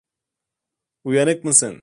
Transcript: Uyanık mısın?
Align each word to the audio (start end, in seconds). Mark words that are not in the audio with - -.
Uyanık 1.03 1.43
mısın? 1.43 1.79